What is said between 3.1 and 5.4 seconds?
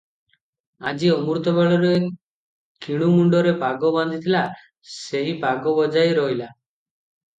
ମୁଣ୍ଡରେ ପାଗ ବାନ୍ଧିଥିଲା, ସେହି